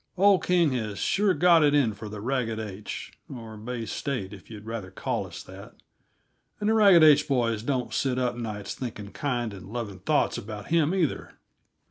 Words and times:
Old 0.17 0.43
King 0.43 0.71
has 0.71 0.97
sure 0.97 1.35
got 1.35 1.63
it 1.63 1.75
in 1.75 1.93
for 1.93 2.09
the 2.09 2.21
Ragged 2.21 2.59
H 2.59 3.11
or 3.31 3.55
Bay 3.55 3.85
State, 3.85 4.33
if 4.33 4.49
yuh'd 4.49 4.65
rather 4.65 4.89
call 4.89 5.27
us 5.27 5.43
that; 5.43 5.75
and 6.59 6.67
the 6.69 6.73
Ragged 6.73 7.03
H 7.03 7.27
boys 7.27 7.61
don't 7.61 7.93
sit 7.93 8.17
up 8.17 8.35
nights 8.35 8.73
thinking 8.73 9.11
kind 9.11 9.53
and 9.53 9.69
loving 9.71 9.99
thoughts 9.99 10.39
about 10.39 10.69
him, 10.69 10.95
either. 10.95 11.33